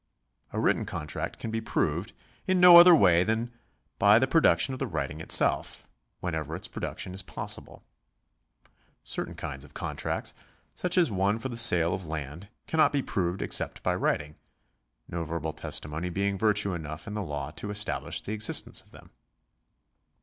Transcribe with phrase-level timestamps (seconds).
[0.51, 2.13] A written contract can be proved
[2.47, 3.53] in no other way than
[3.99, 5.87] by the production of the writing itself,
[6.21, 7.83] whenever its production is possible.
[9.03, 10.33] Certain kinds of contracts,
[10.73, 14.35] such as one for the sale of land, cannot be proved except by writing,
[15.07, 18.89] no verbal testimony being of virtue enough in the law to establish the existence of
[18.89, 19.11] them.